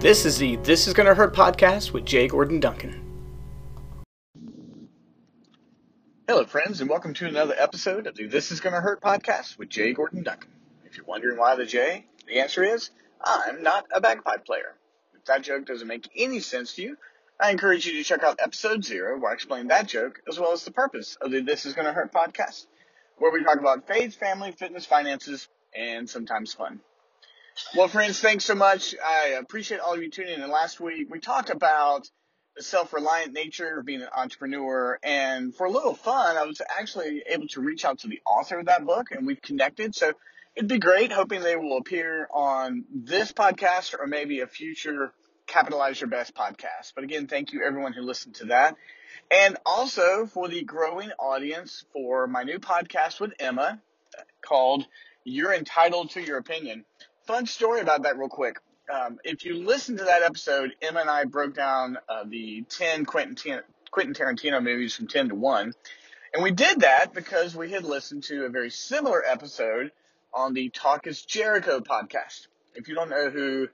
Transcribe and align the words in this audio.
This 0.00 0.24
is 0.24 0.38
the 0.38 0.54
This 0.58 0.86
Is 0.86 0.94
Gonna 0.94 1.12
Hurt 1.12 1.34
podcast 1.34 1.92
with 1.92 2.04
Jay 2.04 2.28
Gordon 2.28 2.60
Duncan. 2.60 3.04
Hello, 6.28 6.44
friends, 6.44 6.80
and 6.80 6.88
welcome 6.88 7.14
to 7.14 7.26
another 7.26 7.56
episode 7.58 8.06
of 8.06 8.14
the 8.14 8.28
This 8.28 8.52
Is 8.52 8.60
Gonna 8.60 8.80
Hurt 8.80 9.02
podcast 9.02 9.58
with 9.58 9.70
Jay 9.70 9.92
Gordon 9.92 10.22
Duncan. 10.22 10.50
If 10.84 10.96
you're 10.96 11.04
wondering 11.04 11.36
why 11.36 11.56
the 11.56 11.66
J, 11.66 12.06
the 12.28 12.38
answer 12.38 12.62
is 12.62 12.90
I'm 13.20 13.64
not 13.64 13.86
a 13.92 14.00
bagpipe 14.00 14.46
player. 14.46 14.76
If 15.16 15.24
that 15.24 15.42
joke 15.42 15.66
doesn't 15.66 15.88
make 15.88 16.08
any 16.14 16.38
sense 16.38 16.74
to 16.74 16.82
you, 16.82 16.96
I 17.40 17.50
encourage 17.50 17.84
you 17.84 17.94
to 17.94 18.04
check 18.04 18.22
out 18.22 18.38
episode 18.40 18.84
zero 18.84 19.18
where 19.18 19.32
I 19.32 19.34
explain 19.34 19.66
that 19.66 19.88
joke 19.88 20.20
as 20.28 20.38
well 20.38 20.52
as 20.52 20.64
the 20.64 20.70
purpose 20.70 21.16
of 21.20 21.32
the 21.32 21.40
This 21.40 21.66
Is 21.66 21.72
Gonna 21.72 21.92
Hurt 21.92 22.12
podcast, 22.12 22.66
where 23.16 23.32
we 23.32 23.42
talk 23.42 23.58
about 23.58 23.88
faith, 23.88 24.14
family, 24.14 24.52
fitness, 24.52 24.86
finances, 24.86 25.48
and 25.76 26.08
sometimes 26.08 26.54
fun. 26.54 26.78
Well, 27.74 27.88
friends, 27.88 28.20
thanks 28.20 28.44
so 28.44 28.54
much. 28.54 28.94
I 29.04 29.36
appreciate 29.40 29.80
all 29.80 29.94
of 29.94 30.02
you 30.02 30.10
tuning 30.10 30.40
in. 30.40 30.50
Last 30.50 30.80
week, 30.80 31.08
we 31.10 31.18
talked 31.18 31.50
about 31.50 32.08
the 32.56 32.62
self-reliant 32.62 33.32
nature 33.32 33.78
of 33.78 33.84
being 33.84 34.00
an 34.00 34.08
entrepreneur. 34.16 34.98
And 35.02 35.54
for 35.54 35.66
a 35.66 35.70
little 35.70 35.94
fun, 35.94 36.36
I 36.36 36.44
was 36.44 36.62
actually 36.78 37.24
able 37.28 37.48
to 37.48 37.60
reach 37.60 37.84
out 37.84 37.98
to 38.00 38.08
the 38.08 38.20
author 38.24 38.60
of 38.60 38.66
that 38.66 38.86
book 38.86 39.10
and 39.10 39.26
we've 39.26 39.42
connected. 39.42 39.94
So 39.94 40.12
it'd 40.56 40.68
be 40.68 40.78
great 40.78 41.12
hoping 41.12 41.40
they 41.40 41.56
will 41.56 41.78
appear 41.78 42.28
on 42.32 42.84
this 42.94 43.32
podcast 43.32 43.94
or 43.98 44.06
maybe 44.06 44.40
a 44.40 44.46
future 44.46 45.12
Capitalize 45.46 46.00
Your 46.00 46.10
Best 46.10 46.34
podcast. 46.34 46.92
But 46.94 47.04
again, 47.04 47.26
thank 47.26 47.52
you 47.52 47.62
everyone 47.64 47.92
who 47.92 48.02
listened 48.02 48.36
to 48.36 48.46
that. 48.46 48.76
And 49.30 49.56
also 49.66 50.26
for 50.26 50.48
the 50.48 50.62
growing 50.62 51.10
audience 51.18 51.84
for 51.92 52.26
my 52.26 52.44
new 52.44 52.60
podcast 52.60 53.20
with 53.20 53.32
Emma 53.38 53.80
called 54.42 54.86
You're 55.24 55.52
Entitled 55.52 56.10
to 56.10 56.22
Your 56.22 56.38
Opinion 56.38 56.84
fun 57.28 57.44
story 57.44 57.82
about 57.82 58.04
that 58.04 58.16
real 58.16 58.30
quick. 58.30 58.56
Um, 58.90 59.18
if 59.22 59.44
you 59.44 59.62
listen 59.62 59.98
to 59.98 60.04
that 60.04 60.22
episode, 60.22 60.72
Emma 60.80 61.00
and 61.00 61.10
I 61.10 61.24
broke 61.24 61.54
down 61.54 61.98
uh, 62.08 62.24
the 62.26 62.64
10 62.70 63.04
Quentin, 63.04 63.60
Quentin 63.90 64.14
Tarantino 64.14 64.62
movies 64.62 64.94
from 64.94 65.08
10 65.08 65.28
to 65.28 65.34
1. 65.34 65.74
And 66.32 66.42
we 66.42 66.52
did 66.52 66.80
that 66.80 67.12
because 67.12 67.54
we 67.54 67.70
had 67.70 67.84
listened 67.84 68.22
to 68.24 68.46
a 68.46 68.48
very 68.48 68.70
similar 68.70 69.22
episode 69.22 69.92
on 70.32 70.54
the 70.54 70.70
Talk 70.70 71.06
is 71.06 71.22
Jericho 71.22 71.80
podcast. 71.80 72.46
If 72.74 72.88
you 72.88 72.94
don't 72.94 73.10
know 73.10 73.28
who 73.28 73.68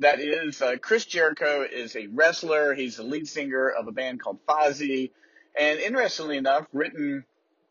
that 0.00 0.20
is, 0.20 0.60
uh, 0.60 0.76
Chris 0.78 1.06
Jericho 1.06 1.62
is 1.62 1.96
a 1.96 2.06
wrestler. 2.08 2.74
He's 2.74 2.98
the 2.98 3.02
lead 3.02 3.26
singer 3.26 3.70
of 3.70 3.88
a 3.88 3.92
band 3.92 4.20
called 4.20 4.40
Fozzy. 4.46 5.10
And 5.58 5.80
interestingly 5.80 6.36
enough, 6.36 6.66
written 6.74 7.24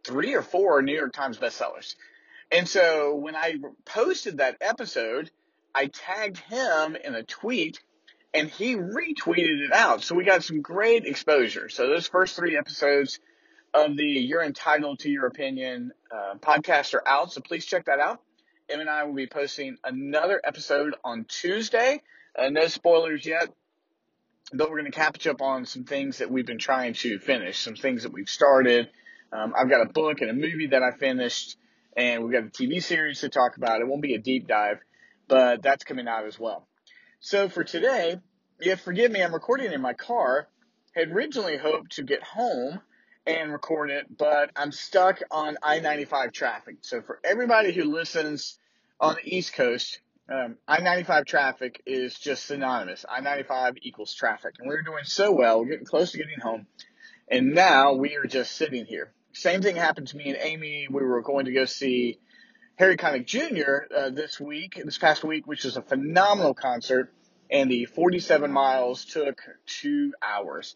three 0.04 0.34
or 0.34 0.42
four 0.42 0.82
New 0.82 0.96
York 0.96 1.14
Times 1.14 1.38
bestsellers. 1.38 1.94
And 2.52 2.68
so 2.68 3.16
when 3.16 3.36
I 3.36 3.56
posted 3.86 4.38
that 4.38 4.58
episode, 4.62 5.30
I 5.74 5.88
tagged 5.88 6.38
him 6.38 6.96
in 6.96 7.14
a 7.14 7.24
tweet 7.24 7.80
and 8.34 8.50
he 8.50 8.76
retweeted 8.76 9.66
it 9.66 9.74
out. 9.74 10.04
So 10.04 10.16
we 10.16 10.24
got 10.24 10.44
some 10.44 10.62
great 10.62 11.06
exposure. 11.06 11.70
So 11.70 11.88
those 11.88 12.08
first 12.08 12.36
three 12.36 12.58
episodes 12.58 13.20
of 13.74 13.96
the 13.96 14.04
You're 14.04 14.44
Entitled 14.44 15.00
to 15.00 15.10
Your 15.10 15.28
Opinion 15.28 15.92
uh, 16.12 16.36
podcast 16.40 16.94
are 16.96 17.08
out. 17.08 17.32
So 17.32 17.42
please 17.42 17.66
check 17.66 17.86
that 17.86 18.00
out. 18.00 18.22
Em 18.70 18.80
and 18.80 18.90
I 18.90 19.04
will 19.04 19.14
be 19.14 19.28
posting 19.28 19.78
another 19.84 20.42
episode 20.44 20.96
on 21.04 21.26
Tuesday. 21.26 22.02
Uh, 22.38 22.50
no 22.50 22.68
spoilers 22.68 23.26
yet, 23.26 23.52
but 24.54 24.70
we're 24.70 24.80
going 24.80 24.92
to 24.92 24.98
catch 24.98 25.26
up 25.26 25.42
on 25.42 25.66
some 25.66 25.84
things 25.84 26.20
that 26.20 26.30
we've 26.30 26.46
been 26.46 26.60
trying 26.60 26.94
to 26.94 27.20
finish, 27.20 27.60
some 27.60 27.76
things 27.76 28.04
that 28.04 28.14
we've 28.14 28.30
started. 28.30 28.90
Um, 29.34 29.54
I've 29.58 29.70
got 29.70 29.82
a 29.82 29.92
book 29.92 30.22
and 30.22 30.30
a 30.30 30.34
movie 30.34 30.68
that 30.68 30.84
I 30.84 30.92
finished 30.92 31.58
and 32.00 32.24
we've 32.24 32.32
got 32.32 32.44
a 32.44 32.48
TV 32.48 32.82
series 32.82 33.20
to 33.20 33.30
talk 33.30 33.58
about. 33.58 33.82
It 33.82 33.88
won't 33.88 34.02
be 34.02 34.16
a 34.16 34.20
deep 34.20 34.48
dive, 34.48 34.80
but 35.28 35.62
that's 35.62 35.84
coming 35.84 36.08
out 36.08 36.26
as 36.26 36.40
well. 36.40 36.66
So 37.20 37.50
for 37.50 37.66
today, 37.66 38.16
to 38.62 38.76
forgive 38.78 39.12
me, 39.12 39.22
I'm 39.22 39.34
recording 39.34 39.74
in 39.74 39.82
my 39.82 39.94
car. 39.94 40.48
Had 40.96 41.10
originally 41.10 41.58
hoped 41.58 41.98
to 41.98 42.04
get 42.04 42.24
home 42.24 42.80
and 43.28 43.52
record 43.52 43.92
it, 43.92 44.06
but 44.18 44.50
I'm 44.56 44.72
stuck 44.72 45.20
on 45.30 45.58
I-95 45.62 46.34
traffic. 46.34 46.78
So 46.82 47.02
for 47.02 47.20
everybody 47.24 47.74
who 47.74 47.84
listens 47.84 48.58
on 49.00 49.16
the 49.16 49.36
East 49.36 49.54
Coast, 49.54 50.00
um, 50.32 50.56
I-95 50.68 51.26
traffic 51.26 51.82
is 51.86 52.18
just 52.18 52.46
synonymous. 52.46 53.06
I-95 53.10 53.78
equals 53.82 54.14
traffic. 54.14 54.56
And 54.58 54.70
we 54.70 54.76
are 54.76 54.82
doing 54.82 55.04
so 55.04 55.34
well. 55.34 55.60
We're 55.60 55.72
getting 55.72 55.86
close 55.86 56.12
to 56.14 56.18
getting 56.18 56.40
home. 56.40 56.66
And 57.28 57.54
now 57.54 57.94
we 57.94 58.16
are 58.16 58.26
just 58.26 58.54
sitting 58.54 58.86
here. 58.86 59.14
Same 59.34 59.62
thing 59.62 59.76
happened 59.76 60.08
to 60.10 60.18
me 60.18 60.30
and 60.30 60.38
Amy. 60.42 60.88
We 60.90 61.04
were 61.04 61.22
going 61.22 61.46
to 61.46 61.52
go 61.52 61.66
see 61.66 62.20
Harry 62.76 62.98
Connick 62.98 63.26
Jr. 63.26 63.94
Uh, 63.96 64.10
this 64.10 64.40
week, 64.40 64.82
this 64.84 64.98
past 64.98 65.24
week, 65.24 65.46
which 65.46 65.64
was 65.64 65.78
a 65.78 65.82
phenomenal 65.82 66.54
concert, 66.54 67.14
and 67.50 67.70
the 67.70 67.86
47 67.86 68.52
miles 68.52 69.06
took 69.06 69.42
two 69.66 70.14
hours. 70.22 70.76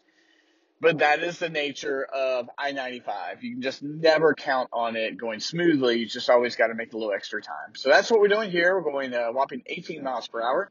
But 0.80 0.98
that 0.98 1.22
is 1.22 1.38
the 1.38 1.48
nature 1.48 2.04
of 2.04 2.50
I-95. 2.58 3.42
You 3.42 3.52
can 3.54 3.62
just 3.62 3.82
never 3.82 4.34
count 4.34 4.68
on 4.72 4.96
it 4.96 5.16
going 5.16 5.40
smoothly. 5.40 6.00
You 6.00 6.06
just 6.06 6.28
always 6.28 6.56
got 6.56 6.66
to 6.66 6.74
make 6.74 6.92
a 6.92 6.96
little 6.96 7.12
extra 7.12 7.40
time. 7.40 7.74
So 7.74 7.88
that's 7.88 8.10
what 8.10 8.20
we're 8.20 8.28
doing 8.28 8.50
here. 8.50 8.76
We're 8.76 8.90
going 8.90 9.14
uh, 9.14 9.28
whopping 9.28 9.62
18 9.66 10.02
miles 10.02 10.28
per 10.28 10.42
hour 10.42 10.70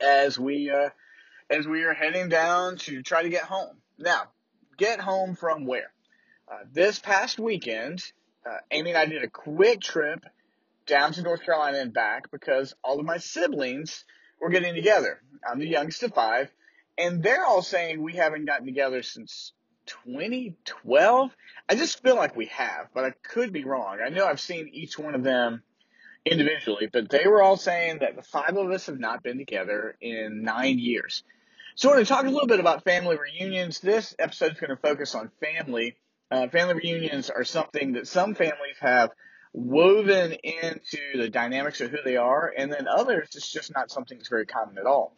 as 0.00 0.38
we 0.38 0.70
uh, 0.70 0.88
as 1.50 1.66
we 1.66 1.84
are 1.84 1.92
heading 1.92 2.28
down 2.28 2.76
to 2.78 3.02
try 3.02 3.22
to 3.22 3.28
get 3.28 3.44
home. 3.44 3.76
Now, 3.98 4.24
get 4.78 5.00
home 5.00 5.36
from 5.36 5.66
where? 5.66 5.92
Uh, 6.52 6.64
this 6.70 6.98
past 6.98 7.38
weekend, 7.38 8.02
uh, 8.44 8.58
Amy 8.70 8.90
and 8.90 8.98
I 8.98 9.06
did 9.06 9.24
a 9.24 9.30
quick 9.30 9.80
trip 9.80 10.22
down 10.86 11.12
to 11.12 11.22
North 11.22 11.42
Carolina 11.42 11.78
and 11.78 11.94
back 11.94 12.30
because 12.30 12.74
all 12.84 13.00
of 13.00 13.06
my 13.06 13.16
siblings 13.16 14.04
were 14.38 14.50
getting 14.50 14.74
together. 14.74 15.22
I'm 15.50 15.60
the 15.60 15.66
youngest 15.66 16.02
of 16.02 16.12
five, 16.12 16.50
and 16.98 17.22
they're 17.22 17.46
all 17.46 17.62
saying 17.62 18.02
we 18.02 18.14
haven't 18.14 18.44
gotten 18.44 18.66
together 18.66 19.02
since 19.02 19.52
2012. 19.86 21.30
I 21.70 21.74
just 21.74 22.02
feel 22.02 22.16
like 22.16 22.36
we 22.36 22.46
have, 22.46 22.88
but 22.92 23.04
I 23.04 23.12
could 23.22 23.52
be 23.54 23.64
wrong. 23.64 24.00
I 24.04 24.10
know 24.10 24.26
I've 24.26 24.40
seen 24.40 24.68
each 24.74 24.98
one 24.98 25.14
of 25.14 25.22
them 25.22 25.62
individually, 26.26 26.90
but 26.92 27.08
they 27.08 27.26
were 27.28 27.42
all 27.42 27.56
saying 27.56 28.00
that 28.00 28.14
the 28.14 28.22
five 28.22 28.58
of 28.58 28.70
us 28.70 28.86
have 28.86 28.98
not 28.98 29.22
been 29.22 29.38
together 29.38 29.96
in 30.02 30.42
nine 30.42 30.78
years. 30.78 31.24
So 31.76 31.88
I 31.88 31.94
want 31.94 32.06
to 32.06 32.12
talk 32.12 32.26
a 32.26 32.30
little 32.30 32.46
bit 32.46 32.60
about 32.60 32.84
family 32.84 33.16
reunions. 33.16 33.80
This 33.80 34.14
episode 34.18 34.52
is 34.52 34.60
going 34.60 34.68
to 34.68 34.76
focus 34.76 35.14
on 35.14 35.30
family 35.40 35.96
uh, 36.32 36.48
family 36.48 36.74
reunions 36.74 37.30
are 37.30 37.44
something 37.44 37.92
that 37.92 38.08
some 38.08 38.34
families 38.34 38.76
have 38.80 39.10
woven 39.52 40.32
into 40.32 40.98
the 41.16 41.28
dynamics 41.28 41.80
of 41.80 41.90
who 41.90 41.98
they 42.04 42.16
are, 42.16 42.52
and 42.56 42.72
then 42.72 42.88
others, 42.88 43.28
it's 43.34 43.52
just 43.52 43.74
not 43.74 43.90
something 43.90 44.16
that's 44.16 44.30
very 44.30 44.46
common 44.46 44.78
at 44.78 44.86
all. 44.86 45.14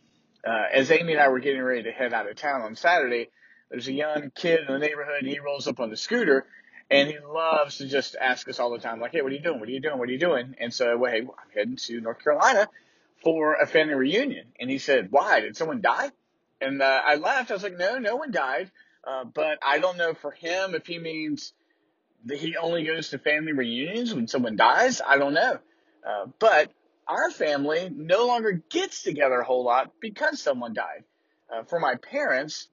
Uh, 0.46 0.64
as 0.72 0.90
Amy 0.90 1.12
and 1.12 1.22
I 1.22 1.28
were 1.28 1.38
getting 1.38 1.62
ready 1.62 1.84
to 1.84 1.92
head 1.92 2.12
out 2.12 2.28
of 2.28 2.36
town 2.36 2.62
on 2.62 2.74
Saturday, 2.74 3.30
there's 3.70 3.88
a 3.88 3.92
young 3.92 4.30
kid 4.34 4.60
in 4.66 4.72
the 4.72 4.78
neighborhood, 4.78 5.20
and 5.20 5.28
he 5.28 5.38
rolls 5.38 5.68
up 5.68 5.80
on 5.80 5.88
the 5.88 5.96
scooter, 5.96 6.46
and 6.90 7.08
he 7.08 7.16
loves 7.18 7.78
to 7.78 7.86
just 7.86 8.16
ask 8.20 8.48
us 8.48 8.58
all 8.58 8.70
the 8.70 8.78
time, 8.78 9.00
like, 9.00 9.12
hey, 9.12 9.22
what 9.22 9.32
are 9.32 9.34
you 9.36 9.40
doing? 9.40 9.60
What 9.60 9.68
are 9.68 9.72
you 9.72 9.80
doing? 9.80 9.98
What 9.98 10.08
are 10.08 10.12
you 10.12 10.18
doing? 10.18 10.56
And 10.58 10.74
so, 10.74 10.98
well, 10.98 11.12
hey, 11.12 11.20
I'm 11.20 11.50
heading 11.54 11.76
to 11.76 12.00
North 12.00 12.22
Carolina 12.22 12.68
for 13.22 13.54
a 13.54 13.66
family 13.66 13.94
reunion. 13.94 14.48
And 14.60 14.68
he 14.68 14.78
said, 14.78 15.08
why? 15.10 15.40
Did 15.40 15.56
someone 15.56 15.80
die? 15.80 16.10
And 16.60 16.82
uh, 16.82 17.00
I 17.04 17.14
laughed. 17.14 17.50
I 17.50 17.54
was 17.54 17.62
like, 17.62 17.78
no, 17.78 17.98
no 17.98 18.16
one 18.16 18.32
died. 18.32 18.70
Uh, 19.06 19.24
but 19.24 19.58
I 19.62 19.78
don't 19.78 19.98
know 19.98 20.14
for 20.14 20.30
him 20.30 20.74
if 20.74 20.86
he 20.86 20.98
means 20.98 21.52
that 22.26 22.38
he 22.38 22.56
only 22.56 22.84
goes 22.84 23.10
to 23.10 23.18
family 23.18 23.52
reunions 23.52 24.14
when 24.14 24.28
someone 24.28 24.56
dies. 24.56 25.00
I 25.06 25.18
don't 25.18 25.34
know. 25.34 25.58
Uh, 26.06 26.26
but 26.38 26.72
our 27.06 27.30
family 27.30 27.90
no 27.94 28.26
longer 28.26 28.62
gets 28.70 29.02
together 29.02 29.40
a 29.40 29.44
whole 29.44 29.64
lot 29.64 29.92
because 30.00 30.40
someone 30.40 30.72
died. 30.72 31.04
Uh, 31.52 31.64
for 31.64 31.78
my 31.78 31.96
parents, 31.96 32.68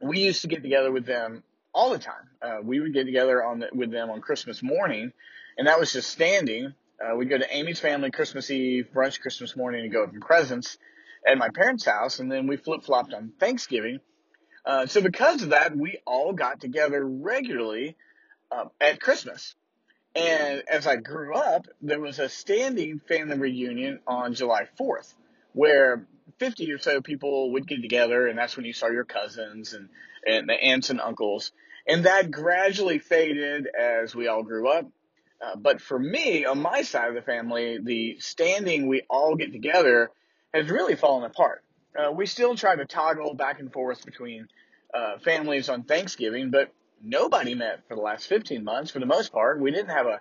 we 0.00 0.20
used 0.20 0.42
to 0.42 0.48
get 0.48 0.62
together 0.62 0.90
with 0.90 1.06
them 1.06 1.44
all 1.72 1.90
the 1.90 1.98
time. 1.98 2.28
Uh, 2.40 2.58
we 2.62 2.80
would 2.80 2.92
get 2.92 3.04
together 3.04 3.44
on 3.44 3.60
the, 3.60 3.68
with 3.72 3.90
them 3.92 4.10
on 4.10 4.20
Christmas 4.20 4.62
morning, 4.62 5.12
and 5.56 5.68
that 5.68 5.78
was 5.78 5.92
just 5.92 6.10
standing. 6.10 6.74
Uh, 7.00 7.16
we'd 7.16 7.30
go 7.30 7.38
to 7.38 7.56
Amy's 7.56 7.80
family 7.80 8.10
Christmas 8.10 8.50
Eve, 8.50 8.88
brunch 8.92 9.20
Christmas 9.20 9.56
morning, 9.56 9.82
and 9.82 9.92
go 9.92 10.02
open 10.02 10.20
presents 10.20 10.78
at 11.26 11.38
my 11.38 11.48
parents' 11.48 11.84
house, 11.84 12.18
and 12.18 12.30
then 12.30 12.48
we 12.48 12.56
flip 12.56 12.82
flopped 12.82 13.14
on 13.14 13.32
Thanksgiving 13.38 14.00
uh, 14.64 14.86
so 14.86 15.00
because 15.00 15.42
of 15.42 15.50
that, 15.50 15.76
we 15.76 15.98
all 16.06 16.32
got 16.32 16.60
together 16.60 17.04
regularly 17.04 17.96
uh, 18.50 18.66
at 18.80 19.00
Christmas. 19.00 19.54
And 20.14 20.62
as 20.68 20.86
I 20.86 20.96
grew 20.96 21.34
up, 21.34 21.66
there 21.80 22.00
was 22.00 22.18
a 22.18 22.28
standing 22.28 23.00
family 23.08 23.38
reunion 23.38 24.00
on 24.06 24.34
July 24.34 24.68
4th 24.78 25.14
where 25.54 26.06
50 26.38 26.70
or 26.72 26.78
so 26.78 27.00
people 27.00 27.52
would 27.52 27.66
get 27.66 27.82
together 27.82 28.26
and 28.26 28.38
that's 28.38 28.56
when 28.56 28.66
you 28.66 28.72
saw 28.72 28.88
your 28.88 29.04
cousins 29.04 29.72
and, 29.72 29.88
and 30.26 30.48
the 30.48 30.54
aunts 30.54 30.90
and 30.90 31.00
uncles. 31.00 31.52
And 31.86 32.04
that 32.04 32.30
gradually 32.30 32.98
faded 32.98 33.66
as 33.66 34.14
we 34.14 34.28
all 34.28 34.42
grew 34.42 34.68
up. 34.68 34.86
Uh, 35.40 35.56
but 35.56 35.80
for 35.80 35.98
me, 35.98 36.44
on 36.44 36.60
my 36.60 36.82
side 36.82 37.08
of 37.08 37.14
the 37.14 37.22
family, 37.22 37.78
the 37.82 38.18
standing 38.20 38.86
we 38.86 39.02
all 39.10 39.34
get 39.34 39.50
together 39.50 40.10
has 40.54 40.70
really 40.70 40.94
fallen 40.94 41.24
apart. 41.24 41.64
Uh, 41.96 42.10
we 42.12 42.26
still 42.26 42.56
try 42.56 42.74
to 42.74 42.84
toggle 42.84 43.34
back 43.34 43.60
and 43.60 43.72
forth 43.72 44.04
between 44.04 44.48
uh, 44.94 45.18
families 45.18 45.68
on 45.68 45.82
Thanksgiving, 45.82 46.50
but 46.50 46.72
nobody 47.02 47.54
met 47.54 47.80
for 47.88 47.96
the 47.96 48.00
last 48.00 48.26
15 48.26 48.64
months 48.64 48.90
for 48.90 48.98
the 48.98 49.06
most 49.06 49.32
part. 49.32 49.60
We 49.60 49.70
didn't 49.70 49.90
have 49.90 50.06
a, 50.06 50.20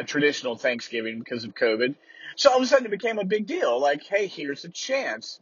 a 0.00 0.04
traditional 0.04 0.56
Thanksgiving 0.56 1.18
because 1.18 1.44
of 1.44 1.54
COVID. 1.54 1.94
So 2.36 2.50
all 2.50 2.58
of 2.58 2.62
a 2.62 2.66
sudden 2.66 2.86
it 2.86 2.90
became 2.90 3.18
a 3.18 3.24
big 3.24 3.46
deal. 3.46 3.80
Like, 3.80 4.02
hey, 4.02 4.26
here's 4.26 4.64
a 4.64 4.68
chance. 4.68 5.40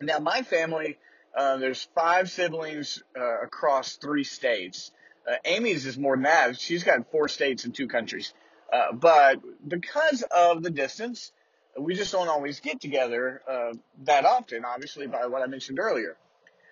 Now 0.00 0.18
my 0.18 0.42
family, 0.42 0.98
uh, 1.36 1.58
there's 1.58 1.88
five 1.94 2.30
siblings 2.30 3.02
uh, 3.16 3.42
across 3.42 3.96
three 3.96 4.24
states. 4.24 4.90
Uh, 5.28 5.36
Amy's 5.44 5.86
is 5.86 5.96
more 5.96 6.16
than 6.16 6.24
that. 6.24 6.58
She's 6.58 6.82
got 6.82 7.10
four 7.12 7.28
states 7.28 7.64
and 7.64 7.74
two 7.74 7.86
countries. 7.86 8.34
Uh, 8.72 8.92
but 8.92 9.40
because 9.66 10.22
of 10.22 10.62
the 10.62 10.70
distance, 10.70 11.30
we 11.78 11.94
just 11.94 12.12
don't 12.12 12.28
always 12.28 12.60
get 12.60 12.80
together 12.80 13.42
uh, 13.48 13.72
that 14.04 14.24
often, 14.24 14.64
obviously, 14.64 15.06
by 15.06 15.26
what 15.26 15.42
I 15.42 15.46
mentioned 15.46 15.78
earlier. 15.78 16.16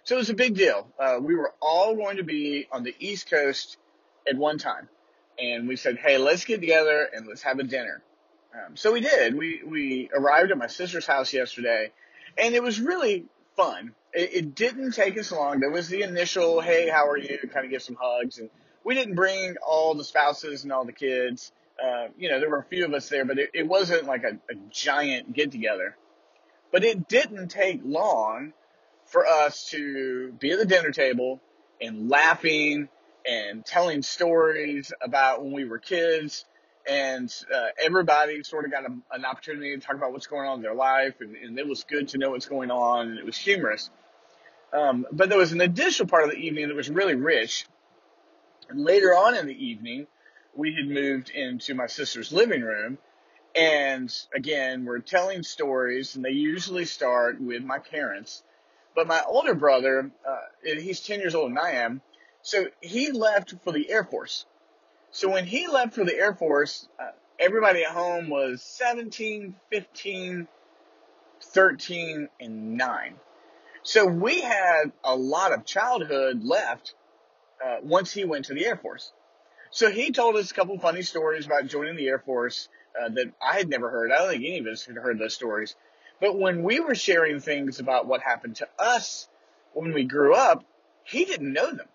So 0.04 0.16
it 0.16 0.18
was 0.18 0.30
a 0.30 0.34
big 0.34 0.54
deal. 0.54 0.88
Uh, 0.98 1.18
we 1.20 1.34
were 1.34 1.52
all 1.60 1.94
going 1.94 2.16
to 2.16 2.24
be 2.24 2.66
on 2.72 2.82
the 2.84 2.94
East 2.98 3.30
Coast 3.30 3.76
at 4.28 4.36
one 4.36 4.58
time. 4.58 4.88
And 5.38 5.68
we 5.68 5.76
said, 5.76 5.96
hey, 5.98 6.18
let's 6.18 6.44
get 6.44 6.60
together 6.60 7.08
and 7.14 7.26
let's 7.26 7.42
have 7.42 7.58
a 7.58 7.62
dinner. 7.62 8.02
Um, 8.54 8.76
so 8.76 8.92
we 8.92 9.00
did. 9.00 9.36
We, 9.36 9.62
we 9.64 10.10
arrived 10.12 10.50
at 10.50 10.58
my 10.58 10.66
sister's 10.66 11.06
house 11.06 11.32
yesterday, 11.32 11.92
and 12.36 12.54
it 12.54 12.62
was 12.62 12.80
really 12.80 13.26
fun. 13.56 13.94
It, 14.12 14.34
it 14.34 14.54
didn't 14.54 14.92
take 14.92 15.16
us 15.18 15.32
long. 15.32 15.60
There 15.60 15.70
was 15.70 15.88
the 15.88 16.02
initial, 16.02 16.60
hey, 16.60 16.88
how 16.88 17.08
are 17.08 17.16
you? 17.16 17.38
Kind 17.52 17.64
of 17.64 17.70
give 17.70 17.82
some 17.82 17.96
hugs. 17.98 18.38
And 18.38 18.50
we 18.84 18.94
didn't 18.94 19.14
bring 19.14 19.56
all 19.66 19.94
the 19.94 20.04
spouses 20.04 20.64
and 20.64 20.72
all 20.72 20.84
the 20.84 20.92
kids. 20.92 21.52
Uh, 21.82 22.08
you 22.18 22.28
know, 22.28 22.40
there 22.40 22.50
were 22.50 22.58
a 22.58 22.64
few 22.64 22.84
of 22.84 22.92
us 22.92 23.08
there, 23.08 23.24
but 23.24 23.38
it, 23.38 23.50
it 23.54 23.66
wasn't 23.66 24.04
like 24.04 24.24
a, 24.24 24.34
a 24.52 24.56
giant 24.70 25.32
get 25.32 25.50
together. 25.50 25.96
But 26.72 26.84
it 26.84 27.08
didn't 27.08 27.48
take 27.48 27.80
long 27.84 28.52
for 29.06 29.26
us 29.26 29.70
to 29.70 30.32
be 30.38 30.52
at 30.52 30.58
the 30.58 30.66
dinner 30.66 30.90
table 30.90 31.40
and 31.80 32.08
laughing 32.08 32.88
and 33.26 33.64
telling 33.64 34.02
stories 34.02 34.92
about 35.02 35.42
when 35.42 35.52
we 35.52 35.64
were 35.64 35.78
kids. 35.78 36.44
And 36.88 37.32
uh, 37.54 37.68
everybody 37.82 38.42
sort 38.42 38.64
of 38.64 38.70
got 38.70 38.84
a, 38.84 38.92
an 39.12 39.24
opportunity 39.24 39.74
to 39.74 39.80
talk 39.80 39.96
about 39.96 40.12
what's 40.12 40.26
going 40.26 40.48
on 40.48 40.56
in 40.58 40.62
their 40.62 40.74
life, 40.74 41.14
and, 41.20 41.36
and 41.36 41.58
it 41.58 41.66
was 41.66 41.84
good 41.84 42.08
to 42.08 42.18
know 42.18 42.30
what's 42.30 42.46
going 42.46 42.70
on, 42.70 43.08
and 43.08 43.18
it 43.18 43.24
was 43.24 43.36
humorous. 43.36 43.90
Um, 44.72 45.06
but 45.12 45.28
there 45.28 45.38
was 45.38 45.52
an 45.52 45.60
additional 45.60 46.08
part 46.08 46.24
of 46.24 46.30
the 46.30 46.36
evening 46.36 46.68
that 46.68 46.76
was 46.76 46.88
really 46.88 47.14
rich. 47.14 47.66
And 48.68 48.84
later 48.84 49.08
on 49.08 49.36
in 49.36 49.46
the 49.46 49.66
evening, 49.66 50.06
we 50.54 50.74
had 50.74 50.88
moved 50.88 51.30
into 51.30 51.74
my 51.74 51.86
sister's 51.86 52.32
living 52.32 52.62
room, 52.62 52.98
and 53.54 54.12
again, 54.34 54.84
we're 54.84 55.00
telling 55.00 55.42
stories, 55.42 56.14
and 56.14 56.24
they 56.24 56.30
usually 56.30 56.84
start 56.84 57.40
with 57.40 57.62
my 57.64 57.78
parents. 57.78 58.42
But 58.94 59.06
my 59.06 59.22
older 59.26 59.54
brother, 59.54 60.10
uh, 60.28 60.38
he's 60.62 61.00
10 61.00 61.20
years 61.20 61.34
older 61.34 61.54
than 61.54 61.58
I 61.64 61.72
am, 61.72 62.00
so 62.42 62.66
he 62.80 63.10
left 63.12 63.54
for 63.64 63.72
the 63.72 63.90
Air 63.90 64.04
Force. 64.04 64.46
So 65.10 65.28
when 65.28 65.44
he 65.44 65.66
left 65.66 65.94
for 65.94 66.04
the 66.04 66.16
Air 66.16 66.34
Force, 66.34 66.88
uh, 66.98 67.10
everybody 67.38 67.84
at 67.84 67.90
home 67.90 68.28
was 68.28 68.62
17, 68.62 69.54
15, 69.70 70.48
13, 71.42 72.28
and 72.40 72.76
9. 72.76 73.14
So 73.82 74.06
we 74.06 74.40
had 74.40 74.92
a 75.02 75.16
lot 75.16 75.52
of 75.52 75.64
childhood 75.64 76.44
left 76.44 76.94
uh, 77.64 77.78
once 77.82 78.12
he 78.12 78.24
went 78.24 78.46
to 78.46 78.54
the 78.54 78.66
Air 78.66 78.76
Force. 78.76 79.12
So 79.70 79.90
he 79.90 80.10
told 80.10 80.36
us 80.36 80.50
a 80.50 80.54
couple 80.54 80.74
of 80.74 80.82
funny 80.82 81.02
stories 81.02 81.46
about 81.46 81.66
joining 81.66 81.96
the 81.96 82.08
Air 82.08 82.18
Force 82.18 82.68
uh, 83.00 83.08
that 83.10 83.32
I 83.40 83.56
had 83.56 83.68
never 83.68 83.88
heard. 83.88 84.10
I 84.10 84.18
don't 84.18 84.30
think 84.30 84.44
any 84.44 84.58
of 84.58 84.66
us 84.66 84.84
had 84.84 84.96
heard 84.96 85.18
those 85.18 85.34
stories. 85.34 85.76
But 86.20 86.38
when 86.38 86.62
we 86.62 86.80
were 86.80 86.94
sharing 86.94 87.40
things 87.40 87.78
about 87.78 88.06
what 88.06 88.20
happened 88.20 88.56
to 88.56 88.68
us 88.78 89.28
when 89.72 89.92
we 89.92 90.04
grew 90.04 90.34
up, 90.34 90.64
he 91.04 91.24
didn't 91.24 91.52
know 91.52 91.70
them. 91.70 91.86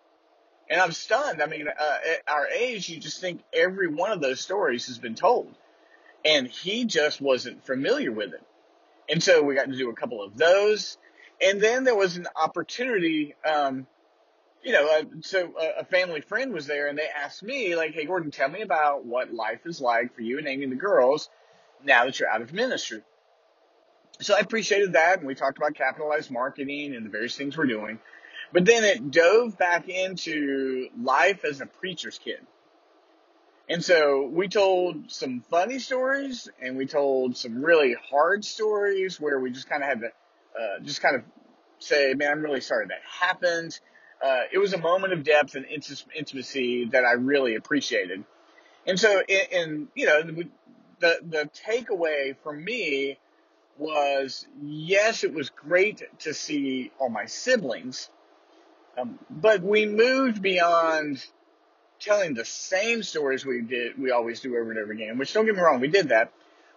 And 0.70 0.82
I'm 0.82 0.94
stunned. 0.94 1.42
I 1.42 1.46
mean, 1.46 1.68
uh, 1.68 1.98
at 2.12 2.22
our 2.28 2.48
age, 2.48 2.90
you 2.90 3.00
just 3.00 3.22
think 3.22 3.42
every 3.54 3.88
one 3.88 4.12
of 4.12 4.22
those 4.22 4.40
stories 4.40 4.88
has 4.88 4.98
been 4.98 5.16
told. 5.16 5.54
And 6.24 6.48
he 6.48 6.86
just 6.86 7.22
wasn't 7.22 7.64
familiar 7.66 8.12
with 8.12 8.34
it. 8.34 8.42
And 9.10 9.22
so 9.22 9.44
we 9.44 9.54
got 9.54 9.68
to 9.68 9.78
do 9.78 9.92
a 9.92 9.96
couple 9.96 10.24
of 10.24 10.38
those. 10.38 10.98
And 11.40 11.62
then 11.62 11.84
there 11.84 11.96
was 11.96 12.18
an 12.18 12.28
opportunity, 12.36 13.36
um, 13.48 13.86
you 14.66 14.74
know, 14.74 14.88
uh, 14.88 15.04
so 15.22 15.54
a, 15.60 15.82
a 15.82 15.86
family 15.86 16.20
friend 16.20 16.52
was 16.52 16.68
there 16.68 16.88
and 16.88 16.98
they 16.98 17.08
asked 17.08 17.44
me, 17.44 17.76
like, 17.76 17.94
hey, 17.94 18.06
Gordon, 18.06 18.32
tell 18.32 18.50
me 18.50 18.62
about 18.62 19.06
what 19.06 19.34
life 19.34 19.62
is 19.66 19.80
like 19.80 20.14
for 20.16 20.22
you 20.22 20.40
and 20.40 20.48
Amy 20.48 20.64
and 20.64 20.72
the 20.72 20.78
girls 20.78 21.30
now 21.86 22.06
that 22.06 22.20
you're 22.20 22.30
out 22.30 22.42
of 22.42 22.52
ministry 22.52 23.02
so 24.22 24.36
I 24.36 24.40
appreciated 24.40 24.94
that, 24.94 25.20
and 25.20 25.28
we 25.28 25.36
talked 25.36 25.58
about 25.58 25.76
capitalized 25.76 26.32
marketing 26.32 26.96
and 26.96 27.06
the 27.06 27.10
various 27.10 27.36
things 27.36 27.58
we're 27.58 27.66
doing. 27.66 28.00
But 28.54 28.66
then 28.66 28.84
it 28.84 29.12
dove 29.12 29.58
back 29.58 29.90
into 29.90 30.90
life 31.02 31.44
as 31.44 31.62
a 31.62 31.66
preacher's 31.66 32.18
kid. 32.18 32.40
And 33.68 33.84
so 33.84 34.28
we 34.28 34.48
told 34.48 35.12
some 35.12 35.42
funny 35.42 35.80
stories 35.80 36.48
and 36.62 36.78
we 36.78 36.86
told 36.86 37.36
some 37.36 37.64
really 37.66 37.96
hard 38.10 38.46
stories 38.46 39.20
where 39.20 39.40
we 39.40 39.50
just 39.52 39.68
kind 39.68 39.82
of 39.82 39.90
had 39.90 40.00
to, 40.02 40.08
uh, 40.08 40.80
just 40.84 41.02
kind 41.02 41.16
of 41.16 41.24
say, 41.80 42.14
man, 42.14 42.32
I'm 42.32 42.42
really 42.42 42.62
sorry 42.62 42.86
that 42.88 43.02
happened. 43.04 43.80
Uh, 44.26 44.46
it 44.52 44.58
was 44.58 44.74
a 44.74 44.78
moment 44.80 45.14
of 45.14 45.24
depth 45.24 45.54
and 45.54 45.68
intimacy 46.16 46.86
that 46.86 47.06
I 47.06 47.12
really 47.12 47.54
appreciated. 47.54 48.24
And 48.88 49.00
so, 49.00 49.22
in 49.22 49.88
you 49.94 50.08
know, 50.08 50.24
the, 51.00 51.20
the 51.22 51.50
takeaway 51.68 52.36
for 52.42 52.52
me 52.52 53.20
was 53.78 54.48
yes, 54.64 55.24
it 55.24 55.32
was 55.32 55.52
great 55.52 56.02
to 56.22 56.34
see 56.34 56.92
all 56.98 57.10
my 57.10 57.26
siblings, 57.26 58.10
um, 58.98 59.20
but 59.30 59.62
we 59.62 59.86
moved 59.86 60.42
beyond 60.42 61.24
telling 62.00 62.34
the 62.34 62.46
same 62.46 63.04
stories 63.04 63.46
we 63.46 63.62
did, 63.62 64.00
we 64.00 64.10
always 64.10 64.40
do 64.40 64.58
over 64.58 64.72
and 64.72 64.80
over 64.80 64.92
again, 64.92 65.20
which 65.20 65.34
don't 65.34 65.46
get 65.46 65.54
me 65.54 65.62
wrong, 65.62 65.80
we 65.80 65.88
did 65.88 66.10
that. 66.10 66.32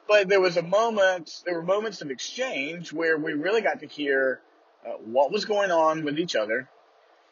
But 0.06 0.28
there 0.28 0.40
was 0.40 0.58
a 0.58 0.62
moment, 0.62 1.42
there 1.46 1.54
were 1.54 1.62
moments 1.62 2.02
of 2.02 2.10
exchange 2.10 2.92
where 2.92 3.16
we 3.16 3.32
really 3.32 3.62
got 3.62 3.80
to 3.80 3.86
hear 3.86 4.40
uh, 4.86 4.92
what 5.04 5.32
was 5.32 5.46
going 5.46 5.70
on 5.70 6.04
with 6.04 6.18
each 6.18 6.36
other. 6.36 6.68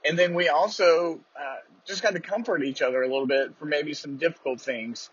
And 0.06 0.19
then 0.19 0.35
we 0.35 0.49
also 0.49 1.20
uh, 1.38 1.56
just 1.87 2.03
got 2.03 2.14
to 2.14 2.20
comfort 2.20 2.62
each 2.62 2.82
other 2.82 3.03
a 3.03 3.08
little 3.08 3.26
bit 3.26 3.56
for 3.58 3.64
maybe 3.64 3.94
some 3.94 4.17
difficult 4.17 4.61
things 4.61 5.11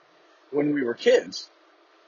when 0.51 0.73
we 0.73 0.83
were 0.83 0.93
kids. 0.93 1.49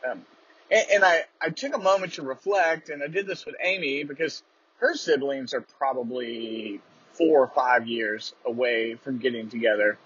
Um, 0.10 0.24
and, 0.70 0.86
and 0.94 1.06
I, 1.06 1.24
I 1.42 1.50
took 1.50 1.76
a 1.76 1.80
moment 1.80 2.14
to 2.14 2.22
reflect, 2.22 2.90
and 2.90 3.02
I 3.02 3.08
did 3.08 3.28
this 3.28 3.46
with 3.46 3.56
Amy 3.62 4.04
because 4.04 4.44
her 4.78 4.94
siblings 4.96 5.54
are 5.54 5.62
probably 5.80 6.80
four 7.14 7.44
or 7.44 7.48
five 7.48 7.88
years 7.88 8.34
away 8.46 8.96
from 8.96 9.18
getting 9.18 9.50
together. 9.50 9.98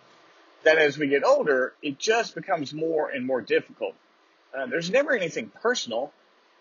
That 0.63 0.77
as 0.77 0.97
we 0.97 1.07
get 1.07 1.23
older, 1.23 1.73
it 1.81 1.97
just 1.97 2.35
becomes 2.35 2.73
more 2.73 3.09
and 3.09 3.25
more 3.25 3.41
difficult. 3.41 3.95
Uh, 4.57 4.65
there's 4.65 4.89
never 4.89 5.15
anything 5.15 5.51
personal. 5.61 6.11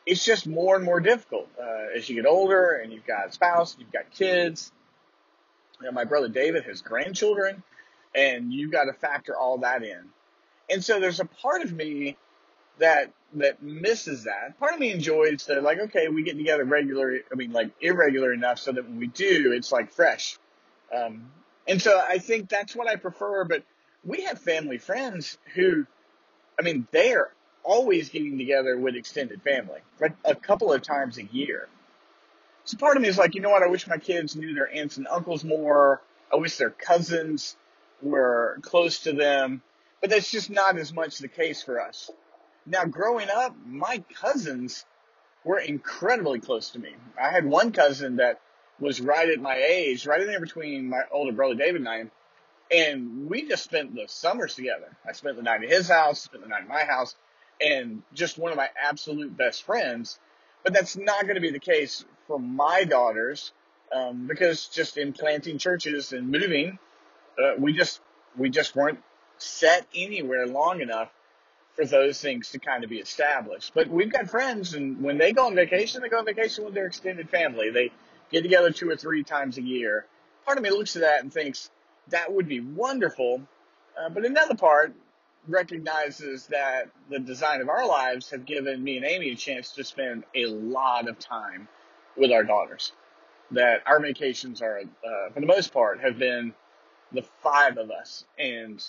It's 0.06 0.24
just 0.24 0.46
more 0.46 0.76
and 0.76 0.84
more 0.84 1.00
difficult 1.00 1.48
uh, 1.60 1.96
as 1.96 2.08
you 2.08 2.14
get 2.14 2.26
older 2.26 2.72
and 2.72 2.92
you've 2.92 3.06
got 3.06 3.28
a 3.28 3.32
spouse, 3.32 3.76
you've 3.78 3.92
got 3.92 4.10
kids. 4.10 4.72
You 5.80 5.86
know, 5.86 5.92
my 5.92 6.04
brother 6.04 6.28
David 6.28 6.64
has 6.64 6.82
grandchildren, 6.82 7.62
and 8.14 8.52
you've 8.52 8.72
got 8.72 8.84
to 8.84 8.92
factor 8.92 9.36
all 9.36 9.58
that 9.58 9.82
in. 9.82 10.00
And 10.70 10.84
so 10.84 11.00
there's 11.00 11.20
a 11.20 11.24
part 11.24 11.62
of 11.62 11.72
me 11.72 12.16
that 12.78 13.12
that 13.34 13.62
misses 13.62 14.24
that. 14.24 14.58
Part 14.58 14.74
of 14.74 14.80
me 14.80 14.90
enjoys 14.90 15.44
that, 15.46 15.62
like, 15.62 15.78
okay, 15.78 16.08
we 16.08 16.22
get 16.22 16.36
together 16.36 16.64
regular. 16.64 17.18
I 17.30 17.34
mean, 17.34 17.52
like 17.52 17.70
irregular 17.80 18.32
enough 18.32 18.58
so 18.58 18.72
that 18.72 18.84
when 18.84 18.98
we 18.98 19.08
do, 19.08 19.52
it's 19.52 19.70
like 19.70 19.90
fresh. 19.90 20.38
Um, 20.94 21.30
and 21.66 21.80
so 21.80 22.02
I 22.06 22.18
think 22.18 22.48
that's 22.48 22.74
what 22.74 22.88
I 22.88 22.96
prefer. 22.96 23.44
But 23.44 23.64
we 24.04 24.22
have 24.22 24.38
family 24.40 24.78
friends 24.78 25.38
who, 25.54 25.86
I 26.58 26.62
mean, 26.62 26.86
they 26.90 27.14
are 27.14 27.30
always 27.62 28.08
getting 28.08 28.38
together 28.38 28.78
with 28.78 28.96
extended 28.96 29.42
family, 29.42 29.80
like 30.00 30.14
a 30.24 30.34
couple 30.34 30.72
of 30.72 30.80
times 30.80 31.18
a 31.18 31.24
year. 31.24 31.68
So 32.68 32.76
part 32.76 32.98
of 32.98 33.02
me 33.02 33.08
is 33.08 33.16
like, 33.16 33.34
you 33.34 33.40
know 33.40 33.48
what? 33.48 33.62
I 33.62 33.68
wish 33.68 33.86
my 33.86 33.96
kids 33.96 34.36
knew 34.36 34.52
their 34.52 34.70
aunts 34.70 34.98
and 34.98 35.08
uncles 35.08 35.42
more. 35.42 36.02
I 36.30 36.36
wish 36.36 36.58
their 36.58 36.68
cousins 36.68 37.56
were 38.02 38.58
close 38.60 38.98
to 39.04 39.14
them, 39.14 39.62
but 40.02 40.10
that's 40.10 40.30
just 40.30 40.50
not 40.50 40.76
as 40.76 40.92
much 40.92 41.16
the 41.16 41.28
case 41.28 41.62
for 41.62 41.80
us. 41.80 42.10
Now, 42.66 42.84
growing 42.84 43.28
up, 43.34 43.56
my 43.64 44.04
cousins 44.12 44.84
were 45.44 45.58
incredibly 45.58 46.40
close 46.40 46.68
to 46.72 46.78
me. 46.78 46.94
I 47.18 47.30
had 47.30 47.46
one 47.46 47.72
cousin 47.72 48.16
that 48.16 48.38
was 48.78 49.00
right 49.00 49.30
at 49.30 49.40
my 49.40 49.56
age, 49.56 50.06
right 50.06 50.20
in 50.20 50.26
there 50.26 50.38
between 50.38 50.90
my 50.90 51.04
older 51.10 51.32
brother 51.32 51.54
David 51.54 51.80
and 51.80 51.88
I. 51.88 52.04
And 52.70 53.30
we 53.30 53.48
just 53.48 53.64
spent 53.64 53.94
the 53.94 54.08
summers 54.08 54.54
together. 54.54 54.94
I 55.08 55.12
spent 55.12 55.36
the 55.36 55.42
night 55.42 55.64
at 55.64 55.70
his 55.70 55.88
house, 55.88 56.20
spent 56.20 56.42
the 56.42 56.50
night 56.50 56.64
at 56.64 56.68
my 56.68 56.84
house, 56.84 57.16
and 57.62 58.02
just 58.12 58.36
one 58.36 58.52
of 58.52 58.58
my 58.58 58.68
absolute 58.78 59.34
best 59.34 59.62
friends. 59.62 60.18
But 60.64 60.74
that's 60.74 60.98
not 60.98 61.22
going 61.22 61.36
to 61.36 61.40
be 61.40 61.50
the 61.50 61.58
case 61.58 62.04
for 62.28 62.38
my 62.38 62.84
daughters, 62.84 63.52
um, 63.92 64.28
because 64.28 64.68
just 64.68 64.98
in 64.98 65.12
planting 65.12 65.58
churches 65.58 66.12
and 66.12 66.30
moving, 66.30 66.78
uh, 67.42 67.54
we 67.58 67.72
just 67.72 68.00
we 68.36 68.50
just 68.50 68.76
weren't 68.76 69.02
set 69.38 69.86
anywhere 69.94 70.46
long 70.46 70.80
enough 70.80 71.10
for 71.74 71.84
those 71.84 72.20
things 72.20 72.50
to 72.50 72.58
kind 72.58 72.84
of 72.84 72.90
be 72.90 72.98
established. 72.98 73.72
But 73.74 73.88
we've 73.88 74.12
got 74.12 74.28
friends, 74.28 74.74
and 74.74 75.02
when 75.02 75.18
they 75.18 75.32
go 75.32 75.46
on 75.46 75.54
vacation, 75.54 76.02
they 76.02 76.08
go 76.08 76.18
on 76.18 76.26
vacation 76.26 76.64
with 76.64 76.74
their 76.74 76.86
extended 76.86 77.30
family. 77.30 77.70
They 77.70 77.90
get 78.30 78.42
together 78.42 78.70
two 78.70 78.90
or 78.90 78.96
three 78.96 79.24
times 79.24 79.58
a 79.58 79.62
year. 79.62 80.04
Part 80.44 80.58
of 80.58 80.64
me 80.64 80.70
looks 80.70 80.94
at 80.96 81.02
that 81.02 81.22
and 81.22 81.32
thinks 81.32 81.70
that 82.08 82.32
would 82.32 82.46
be 82.46 82.60
wonderful. 82.60 83.42
Uh, 83.98 84.10
but 84.10 84.24
another 84.24 84.54
part, 84.54 84.94
recognizes 85.46 86.46
that 86.48 86.90
the 87.10 87.18
design 87.18 87.60
of 87.60 87.68
our 87.68 87.86
lives 87.86 88.30
have 88.30 88.44
given 88.44 88.82
me 88.84 88.96
and 88.96 89.06
Amy 89.06 89.30
a 89.30 89.34
chance 89.34 89.72
to 89.72 89.84
spend 89.84 90.24
a 90.34 90.46
lot 90.46 91.08
of 91.08 91.18
time 91.18 91.68
with 92.18 92.32
our 92.32 92.44
daughters. 92.44 92.92
That 93.52 93.82
our 93.86 93.98
vacations 94.00 94.60
are, 94.60 94.80
uh, 94.80 95.30
for 95.32 95.40
the 95.40 95.46
most 95.46 95.72
part, 95.72 96.00
have 96.00 96.18
been 96.18 96.52
the 97.12 97.22
five 97.42 97.78
of 97.78 97.90
us, 97.90 98.24
and 98.38 98.82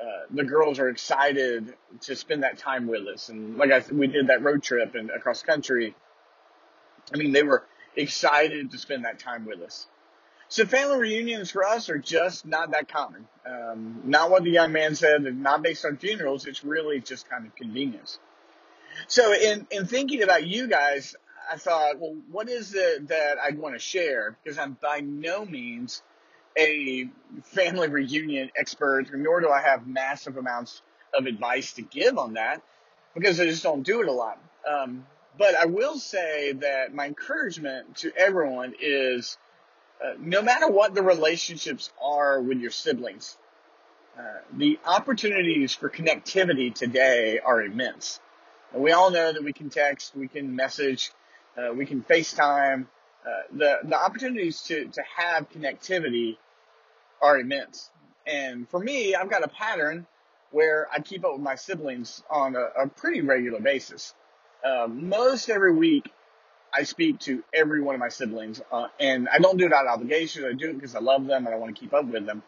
uh, 0.00 0.26
the 0.30 0.44
girls 0.44 0.78
are 0.78 0.88
excited 0.88 1.74
to 2.02 2.14
spend 2.14 2.44
that 2.44 2.58
time 2.58 2.86
with 2.86 3.06
us. 3.08 3.28
And 3.28 3.56
like 3.56 3.72
I 3.72 3.82
we 3.90 4.06
did 4.06 4.28
that 4.28 4.42
road 4.42 4.62
trip 4.62 4.94
and 4.94 5.10
across 5.10 5.42
country. 5.42 5.94
I 7.12 7.16
mean, 7.16 7.32
they 7.32 7.42
were 7.42 7.64
excited 7.96 8.70
to 8.70 8.78
spend 8.78 9.04
that 9.04 9.18
time 9.18 9.44
with 9.44 9.60
us. 9.60 9.86
So 10.48 10.64
family 10.64 10.98
reunions 10.98 11.50
for 11.50 11.64
us 11.64 11.88
are 11.88 11.98
just 11.98 12.46
not 12.46 12.70
that 12.70 12.88
common. 12.88 13.26
Um, 13.44 14.02
not 14.04 14.30
what 14.30 14.44
the 14.44 14.50
young 14.50 14.70
man 14.70 14.94
said, 14.94 15.22
not 15.36 15.62
based 15.62 15.84
on 15.84 15.96
funerals. 15.96 16.46
It's 16.46 16.64
really 16.64 17.00
just 17.00 17.28
kind 17.28 17.46
of 17.46 17.56
convenience. 17.56 18.20
So 19.08 19.32
in, 19.32 19.66
in 19.70 19.86
thinking 19.86 20.22
about 20.22 20.46
you 20.46 20.68
guys, 20.68 21.16
I 21.50 21.56
thought, 21.56 21.98
well, 21.98 22.16
what 22.30 22.48
is 22.48 22.74
it 22.74 23.08
that 23.08 23.38
I'd 23.38 23.58
want 23.58 23.74
to 23.74 23.78
share? 23.78 24.36
Because 24.42 24.58
I'm 24.58 24.76
by 24.80 25.00
no 25.00 25.44
means 25.44 26.02
a 26.58 27.08
family 27.42 27.88
reunion 27.88 28.50
expert, 28.56 29.06
nor 29.14 29.40
do 29.40 29.48
I 29.48 29.60
have 29.60 29.86
massive 29.86 30.36
amounts 30.36 30.82
of 31.16 31.26
advice 31.26 31.74
to 31.74 31.82
give 31.82 32.18
on 32.18 32.34
that 32.34 32.62
because 33.14 33.40
I 33.40 33.46
just 33.46 33.62
don't 33.62 33.82
do 33.82 34.02
it 34.02 34.08
a 34.08 34.12
lot. 34.12 34.38
Um, 34.68 35.06
but 35.38 35.54
I 35.54 35.66
will 35.66 35.98
say 35.98 36.52
that 36.52 36.94
my 36.94 37.06
encouragement 37.06 37.96
to 37.96 38.12
everyone 38.16 38.74
is 38.80 39.36
uh, 40.02 40.14
no 40.18 40.42
matter 40.42 40.68
what 40.68 40.94
the 40.94 41.02
relationships 41.02 41.90
are 42.02 42.40
with 42.40 42.58
your 42.58 42.70
siblings, 42.70 43.36
uh, 44.18 44.22
the 44.52 44.78
opportunities 44.84 45.74
for 45.74 45.90
connectivity 45.90 46.74
today 46.74 47.38
are 47.38 47.62
immense. 47.62 48.20
And 48.72 48.82
we 48.82 48.92
all 48.92 49.10
know 49.10 49.32
that 49.32 49.42
we 49.42 49.52
can 49.52 49.70
text, 49.70 50.16
we 50.16 50.28
can 50.28 50.56
message, 50.56 51.12
uh, 51.56 51.72
we 51.72 51.86
can 51.86 52.02
FaceTime. 52.02 52.86
Uh, 53.26 53.30
the 53.52 53.78
the 53.84 53.96
opportunities 53.98 54.62
to 54.62 54.86
to 54.86 55.02
have 55.16 55.50
connectivity 55.50 56.36
are 57.20 57.38
immense. 57.38 57.90
And 58.26 58.68
for 58.68 58.78
me, 58.80 59.14
I've 59.14 59.30
got 59.30 59.44
a 59.44 59.48
pattern 59.48 60.06
where 60.50 60.88
I 60.92 61.00
keep 61.00 61.24
up 61.24 61.32
with 61.32 61.40
my 61.40 61.54
siblings 61.54 62.22
on 62.30 62.56
a, 62.56 62.84
a 62.84 62.88
pretty 62.88 63.20
regular 63.20 63.60
basis. 63.60 64.14
Uh, 64.64 64.86
most 64.88 65.48
every 65.48 65.74
week, 65.74 66.10
I 66.72 66.82
speak 66.82 67.20
to 67.20 67.42
every 67.52 67.80
one 67.80 67.94
of 67.94 68.00
my 68.00 68.08
siblings, 68.08 68.60
uh, 68.70 68.88
and 68.98 69.28
I 69.28 69.38
don't 69.38 69.56
do 69.56 69.66
it 69.66 69.72
out 69.72 69.86
of 69.86 69.92
obligation. 69.92 70.44
I 70.44 70.52
do 70.52 70.70
it 70.70 70.74
because 70.74 70.94
I 70.94 71.00
love 71.00 71.26
them 71.26 71.46
and 71.46 71.54
I 71.54 71.58
want 71.58 71.74
to 71.74 71.80
keep 71.80 71.94
up 71.94 72.06
with 72.06 72.26
them. 72.26 72.42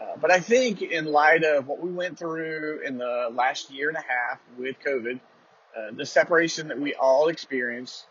Uh, 0.00 0.16
but 0.20 0.30
I 0.30 0.40
think 0.40 0.82
in 0.82 1.06
light 1.06 1.42
of 1.44 1.66
what 1.66 1.80
we 1.80 1.90
went 1.90 2.18
through 2.18 2.82
in 2.86 2.98
the 2.98 3.28
last 3.32 3.70
year 3.70 3.88
and 3.88 3.96
a 3.96 4.00
half 4.02 4.38
with 4.56 4.76
COVID, 4.84 5.20
uh, 5.76 5.90
the 5.96 6.06
separation 6.06 6.68
that 6.68 6.80
we 6.80 6.94
all 6.94 7.28
experienced, 7.28 8.06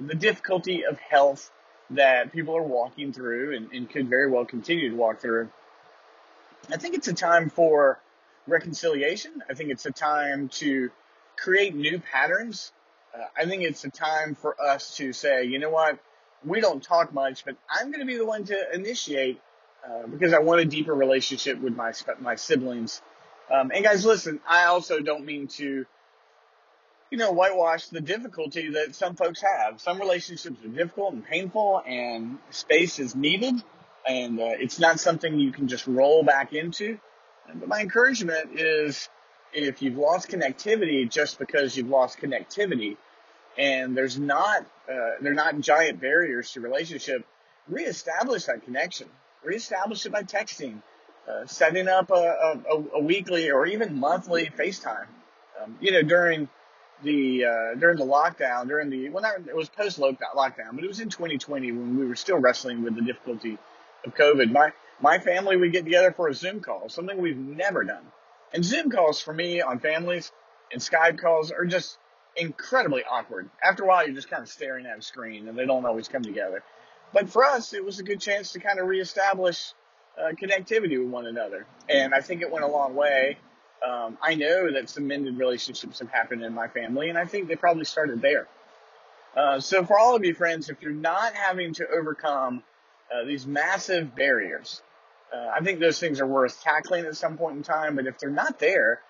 the 0.00 0.14
difficulty 0.14 0.84
of 0.84 0.98
health 0.98 1.50
that 1.90 2.32
people 2.32 2.56
are 2.56 2.62
walking 2.62 3.12
through 3.12 3.56
and, 3.56 3.70
and 3.72 3.88
could 3.88 4.08
very 4.08 4.30
well 4.30 4.44
continue 4.44 4.90
to 4.90 4.96
walk 4.96 5.20
through, 5.20 5.50
I 6.70 6.76
think 6.76 6.94
it's 6.94 7.08
a 7.08 7.14
time 7.14 7.50
for 7.50 8.00
reconciliation. 8.46 9.42
I 9.48 9.54
think 9.54 9.70
it's 9.70 9.86
a 9.86 9.92
time 9.92 10.48
to 10.60 10.90
create 11.36 11.74
new 11.74 11.98
patterns 11.98 12.72
uh, 13.14 13.24
I 13.36 13.46
think 13.46 13.62
it's 13.62 13.84
a 13.84 13.90
time 13.90 14.34
for 14.34 14.60
us 14.60 14.96
to 14.96 15.12
say, 15.12 15.44
you 15.44 15.58
know 15.58 15.70
what, 15.70 15.98
we 16.44 16.60
don't 16.60 16.82
talk 16.82 17.12
much, 17.12 17.44
but 17.44 17.56
I'm 17.70 17.88
going 17.88 18.00
to 18.00 18.06
be 18.06 18.16
the 18.16 18.26
one 18.26 18.44
to 18.44 18.74
initiate 18.74 19.40
uh, 19.86 20.06
because 20.06 20.32
I 20.32 20.40
want 20.40 20.60
a 20.60 20.64
deeper 20.64 20.94
relationship 20.94 21.60
with 21.60 21.76
my 21.76 21.92
my 22.20 22.34
siblings. 22.34 23.02
Um, 23.52 23.70
and 23.74 23.84
guys, 23.84 24.04
listen, 24.04 24.40
I 24.48 24.64
also 24.64 25.00
don't 25.00 25.24
mean 25.24 25.46
to, 25.48 25.86
you 27.10 27.18
know, 27.18 27.32
whitewash 27.32 27.88
the 27.88 28.00
difficulty 28.00 28.70
that 28.70 28.94
some 28.94 29.14
folks 29.14 29.42
have. 29.42 29.80
Some 29.80 29.98
relationships 29.98 30.56
are 30.64 30.68
difficult 30.68 31.14
and 31.14 31.24
painful, 31.24 31.82
and 31.86 32.38
space 32.50 32.98
is 32.98 33.14
needed, 33.14 33.54
and 34.06 34.40
uh, 34.40 34.54
it's 34.58 34.78
not 34.78 35.00
something 35.00 35.38
you 35.38 35.52
can 35.52 35.68
just 35.68 35.86
roll 35.86 36.22
back 36.22 36.52
into. 36.52 36.98
But 37.46 37.68
my 37.68 37.80
encouragement 37.80 38.58
is 38.58 39.08
if 39.52 39.82
you've 39.82 39.96
lost 39.96 40.28
connectivity 40.28 41.08
just 41.08 41.38
because 41.38 41.76
you've 41.76 41.88
lost 41.88 42.18
connectivity 42.18 42.96
and 43.56 43.96
there's 43.96 44.18
not, 44.18 44.62
uh, 44.90 45.10
they're 45.20 45.34
not 45.34 45.58
giant 45.60 46.00
barriers 46.00 46.52
to 46.52 46.60
relationship, 46.60 47.24
reestablish 47.68 48.44
that 48.44 48.64
connection. 48.64 49.08
Reestablish 49.44 50.06
it 50.06 50.10
by 50.10 50.22
texting, 50.22 50.82
uh, 51.28 51.46
setting 51.46 51.86
up 51.86 52.10
a, 52.10 52.14
a, 52.14 52.84
a, 52.94 53.00
weekly 53.00 53.50
or 53.50 53.66
even 53.66 54.00
monthly 54.00 54.46
FaceTime. 54.46 55.06
Um, 55.62 55.76
you 55.80 55.92
know, 55.92 56.02
during 56.02 56.48
the, 57.02 57.44
uh, 57.44 57.74
during 57.74 57.98
the 57.98 58.04
lockdown, 58.04 58.68
during 58.68 58.90
the, 58.90 59.08
well, 59.10 59.22
not, 59.22 59.48
it 59.48 59.56
was 59.56 59.68
post 59.68 59.98
lockdown, 59.98 60.74
but 60.74 60.84
it 60.84 60.88
was 60.88 61.00
in 61.00 61.08
2020 61.08 61.72
when 61.72 61.98
we 61.98 62.06
were 62.06 62.16
still 62.16 62.38
wrestling 62.38 62.82
with 62.82 62.94
the 62.94 63.02
difficulty 63.02 63.58
of 64.04 64.14
COVID. 64.14 64.50
My, 64.52 64.72
my 65.00 65.18
family 65.18 65.56
would 65.56 65.72
get 65.72 65.84
together 65.84 66.12
for 66.12 66.28
a 66.28 66.34
Zoom 66.34 66.60
call, 66.60 66.88
something 66.88 67.18
we've 67.18 67.36
never 67.36 67.84
done. 67.84 68.04
And 68.52 68.64
Zoom 68.64 68.90
calls 68.90 69.20
for 69.20 69.34
me 69.34 69.60
on 69.60 69.80
families 69.80 70.30
and 70.72 70.80
Skype 70.80 71.18
calls 71.18 71.50
are 71.50 71.64
just 71.64 71.98
incredibly 72.36 73.02
awkward. 73.04 73.50
After 73.62 73.84
a 73.84 73.86
while, 73.86 74.04
you're 74.04 74.14
just 74.14 74.30
kind 74.30 74.42
of 74.42 74.48
staring 74.48 74.86
at 74.86 74.98
a 74.98 75.02
screen 75.02 75.48
and 75.48 75.58
they 75.58 75.66
don't 75.66 75.84
always 75.84 76.08
come 76.08 76.22
together. 76.22 76.62
But 77.12 77.30
for 77.30 77.44
us, 77.44 77.74
it 77.74 77.84
was 77.84 78.00
a 78.00 78.02
good 78.02 78.20
chance 78.20 78.52
to 78.52 78.60
kind 78.60 78.78
of 78.78 78.86
reestablish 78.86 79.72
uh, 80.18 80.32
connectivity 80.32 80.98
with 80.98 81.08
one 81.08 81.26
another. 81.26 81.66
And 81.88 82.14
I 82.14 82.20
think 82.20 82.42
it 82.42 82.50
went 82.50 82.64
a 82.64 82.68
long 82.68 82.94
way. 82.94 83.38
Um, 83.86 84.18
I 84.22 84.34
know 84.34 84.72
that 84.72 84.88
some 84.88 85.06
mended 85.06 85.38
relationships 85.38 85.98
have 85.98 86.10
happened 86.10 86.42
in 86.42 86.54
my 86.54 86.68
family, 86.68 87.08
and 87.08 87.18
I 87.18 87.26
think 87.26 87.48
they 87.48 87.56
probably 87.56 87.84
started 87.84 88.20
there. 88.22 88.46
Uh, 89.36 89.60
so 89.60 89.84
for 89.84 89.98
all 89.98 90.14
of 90.14 90.24
you 90.24 90.34
friends, 90.34 90.68
if 90.68 90.80
you're 90.80 90.92
not 90.92 91.34
having 91.34 91.74
to 91.74 91.88
overcome 91.88 92.62
uh, 93.12 93.24
these 93.24 93.46
massive 93.46 94.14
barriers, 94.14 94.82
uh, 95.34 95.50
I 95.54 95.60
think 95.60 95.80
those 95.80 95.98
things 95.98 96.20
are 96.20 96.26
worth 96.26 96.62
tackling 96.62 97.04
at 97.06 97.16
some 97.16 97.36
point 97.36 97.56
in 97.56 97.62
time. 97.62 97.96
But 97.96 98.06
if 98.06 98.18
they're 98.18 98.30
not 98.30 98.58
there, 98.58 99.00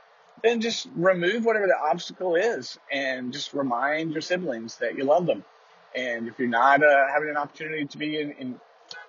then 0.42 0.61
just 0.61 0.88
remove 0.97 1.44
whatever 1.44 1.66
the 1.66 1.78
obstacle 1.78 2.35
is 2.35 2.78
and 2.90 3.33
just 3.33 3.52
remind 3.52 4.12
your 4.12 4.23
siblings 4.23 4.76
that 4.76 4.97
you 4.97 5.04
love 5.04 5.26
them. 5.26 5.44
And 5.94 6.26
if 6.26 6.38
you're 6.38 6.49
not 6.49 6.83
uh, 6.83 7.06
having 7.09 7.28
an 7.28 7.37
opportunity 7.37 7.87
to 7.87 7.99
be 7.99 8.21
in, 8.21 8.33
in, 8.33 8.61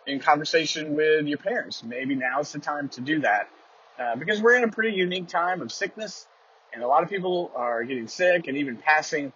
in 0.06 0.20
conversation 0.20 0.96
with 0.96 1.26
your 1.26 1.38
parents, 1.38 1.84
maybe 1.84 2.16
now's 2.16 2.52
the 2.52 2.60
time 2.60 2.90
to 2.90 3.02
do 3.02 3.22
that. 3.22 3.50
Uh, 4.00 4.16
because 4.16 4.42
we're 4.42 4.56
in 4.56 4.64
a 4.64 4.72
pretty 4.72 4.96
unique 4.96 5.28
time 5.28 5.62
of 5.62 5.72
sickness 5.72 6.28
and 6.74 6.84
a 6.84 6.88
lot 6.88 7.04
of 7.04 7.10
people 7.10 7.52
are 7.56 7.84
getting 7.84 8.08
sick 8.08 8.48
and 8.48 8.58
even 8.58 8.76
passing 8.76 9.32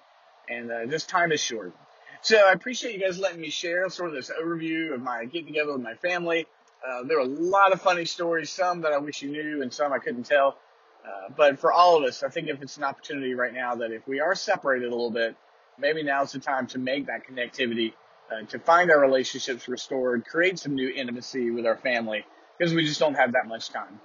and 0.50 0.72
uh, 0.72 0.86
this 0.86 1.06
time 1.06 1.32
is 1.32 1.42
short. 1.42 1.74
So 2.22 2.38
I 2.38 2.52
appreciate 2.52 2.94
you 2.94 3.00
guys 3.00 3.18
letting 3.18 3.40
me 3.40 3.50
share 3.50 3.90
sort 3.90 4.10
of 4.10 4.16
this 4.16 4.30
overview 4.30 4.94
of 4.94 5.02
my 5.02 5.24
get 5.26 5.46
together 5.46 5.72
with 5.72 5.82
my 5.82 5.94
family. 5.94 6.48
Uh, 6.86 7.04
there 7.04 7.18
are 7.18 7.22
a 7.22 7.26
lot 7.26 7.72
of 7.72 7.82
funny 7.82 8.06
stories, 8.06 8.50
some 8.50 8.82
that 8.82 8.92
I 8.92 8.98
wish 8.98 9.22
you 9.22 9.32
knew 9.32 9.62
and 9.62 9.74
some 9.74 9.94
I 9.94 10.00
couldn't 10.00 10.24
tell. 10.24 10.58
Uh, 11.06 11.30
but 11.36 11.60
for 11.60 11.72
all 11.72 11.98
of 11.98 12.04
us, 12.04 12.24
I 12.24 12.30
think 12.30 12.50
if 12.50 12.62
it's 12.62 12.76
an 12.76 12.84
opportunity 12.84 13.34
right 13.34 13.54
now 13.54 13.76
that 13.76 13.92
if 13.92 14.06
we 14.08 14.20
are 14.20 14.36
separated 14.36 14.88
a 14.88 14.92
little 14.92 15.12
bit, 15.12 15.36
maybe 15.78 16.04
now's 16.04 16.34
the 16.34 16.40
time 16.40 16.68
to 16.68 16.80
make 16.80 17.08
that 17.08 17.26
connectivity, 17.26 17.94
uh, 18.32 18.46
to 18.48 18.60
find 18.60 18.92
our 18.92 19.00
relationships 19.00 19.70
restored, 19.70 20.26
create 20.26 20.60
some 20.60 20.76
new 20.76 20.90
intimacy 20.90 21.52
with 21.52 21.66
our 21.66 21.78
family, 21.78 22.26
because 22.58 22.74
we 22.74 22.86
just 22.86 23.00
don't 23.00 23.16
have 23.16 23.32
that 23.32 23.48
much 23.48 23.70
time. 23.70 24.02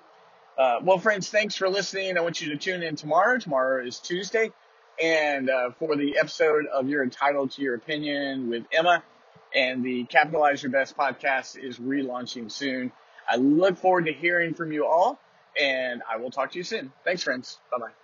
Uh, 0.56 0.78
well, 0.82 0.98
friends, 0.98 1.28
thanks 1.30 1.56
for 1.56 1.68
listening. 1.68 2.16
I 2.16 2.20
want 2.20 2.40
you 2.40 2.50
to 2.50 2.56
tune 2.56 2.82
in 2.82 2.96
tomorrow. 2.96 3.38
Tomorrow 3.38 3.84
is 3.86 3.98
Tuesday. 3.98 4.52
And 5.02 5.50
uh, 5.50 5.70
for 5.78 5.96
the 5.96 6.18
episode 6.18 6.66
of 6.66 6.88
You're 6.88 7.02
Entitled 7.02 7.50
to 7.52 7.62
Your 7.62 7.74
Opinion 7.74 8.48
with 8.48 8.64
Emma, 8.72 9.02
and 9.54 9.84
the 9.84 10.04
Capitalize 10.04 10.62
Your 10.62 10.72
Best 10.72 10.96
podcast 10.96 11.62
is 11.62 11.78
relaunching 11.78 12.50
soon. 12.50 12.92
I 13.28 13.36
look 13.36 13.78
forward 13.78 14.06
to 14.06 14.12
hearing 14.12 14.54
from 14.54 14.72
you 14.72 14.86
all 14.86 15.18
and 15.60 16.02
I 16.10 16.16
will 16.16 16.30
talk 16.30 16.52
to 16.52 16.58
you 16.58 16.64
soon. 16.64 16.92
Thanks, 17.04 17.22
friends. 17.22 17.58
Bye 17.70 17.78
bye. 17.78 18.03